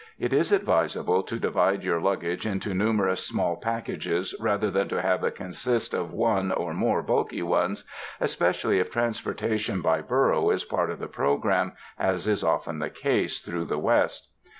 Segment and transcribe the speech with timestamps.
[0.17, 5.23] It is advisable to divide your luggage into numerous small packages rather tiian to have
[5.23, 7.83] it consist of one or more bulky ones,
[8.19, 13.41] especially if transportation by burro is part of the program, as is often the case
[13.41, 14.31] through the West.